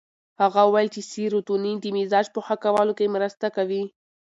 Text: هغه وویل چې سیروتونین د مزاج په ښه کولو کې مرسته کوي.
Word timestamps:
هغه 0.41 0.59
وویل 0.65 0.89
چې 0.95 1.01
سیروتونین 1.11 1.77
د 1.79 1.85
مزاج 1.97 2.25
په 2.31 2.39
ښه 2.45 2.55
کولو 2.63 2.93
کې 2.97 3.13
مرسته 3.15 3.47
کوي. 3.55 3.83